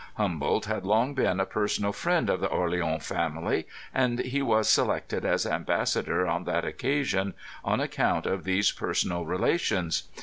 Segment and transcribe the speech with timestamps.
[0.15, 4.67] Hum boldt had long been a personal friend of the Orleans family, and he was
[4.67, 10.07] selected as ambassador on that occasion on account of these personal relations.